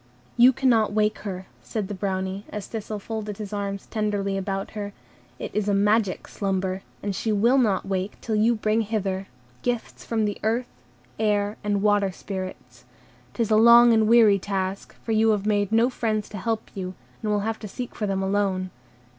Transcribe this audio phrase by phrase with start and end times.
[0.35, 4.93] "You cannot wake her," said the Brownie, as Thistle folded his arms tenderly about her.
[5.37, 9.27] "It is a magic slumber, and she will not wake till you shall bring hither
[9.61, 10.65] gifts from the Earth,
[11.19, 12.83] Air, and Water Spirits.
[13.35, 16.71] 'T is a long and weary task, for you have made no friends to help
[16.73, 18.71] you, and will have to seek for them alone.